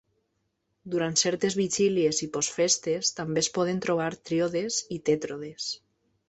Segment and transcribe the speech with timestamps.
[0.93, 5.71] Durant certes vigílies i post festes també es poden trobar tríodes i tètrodes.